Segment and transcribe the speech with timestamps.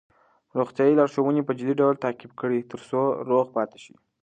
[0.57, 3.95] روغتیايي لارښوونې په جدي ډول تعقیب کړئ ترڅو روغ پاتې شئ.